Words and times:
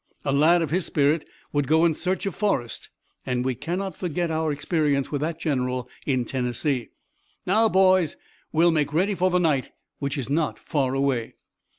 A 0.25 0.31
lad 0.33 0.63
of 0.63 0.71
his 0.71 0.87
spirit 0.87 1.27
would 1.53 1.67
go 1.67 1.85
in 1.85 1.93
search 1.93 2.25
of 2.25 2.33
Forrest, 2.33 2.89
and 3.23 3.45
we 3.45 3.53
cannot 3.53 3.95
forget 3.95 4.31
our 4.31 4.51
experience 4.51 5.11
with 5.11 5.21
that 5.21 5.39
general 5.39 5.87
in 6.07 6.25
Tennessee. 6.25 6.89
Now, 7.45 7.69
boys, 7.69 8.17
we'll 8.51 8.71
make 8.71 8.93
ready 8.93 9.13
for 9.13 9.29
the 9.29 9.37
night, 9.37 9.69
which 9.99 10.17
is 10.17 10.27
not 10.27 10.57
far 10.57 10.95
away." 10.95 11.35